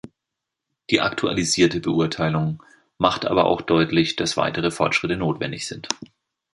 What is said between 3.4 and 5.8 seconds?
auch deutlich, dass weitere Fortschritte notwendig